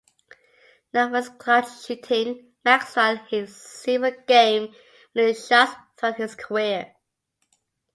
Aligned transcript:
Known 0.95 1.11
for 1.11 1.17
his 1.17 1.29
clutch 1.29 1.81
shooting, 1.85 2.53
Maxwell 2.65 3.17
hit 3.17 3.49
several 3.51 4.13
game-winning 4.27 5.35
shots 5.35 5.75
throughout 5.95 6.15
his 6.17 6.33
career. 6.33 6.95